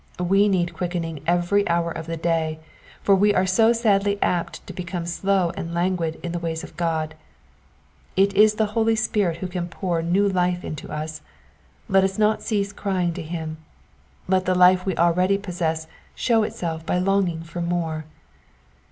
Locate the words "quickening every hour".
0.73-1.91